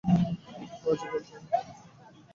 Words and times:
বাজে 0.83 1.07
বকবে 1.11 1.37
না। 1.43 1.59